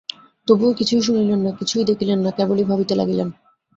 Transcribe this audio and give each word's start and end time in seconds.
তবুও 0.47 0.71
কিছুই 0.73 1.01
শুনিলেন 1.01 1.39
না, 1.39 1.51
কিছুই 1.51 1.83
দেখিলেন 1.83 2.19
না, 2.19 2.29
কেবলই 2.31 2.65
ভাবিতে 2.65 2.93
লাগিলেন। 2.95 3.29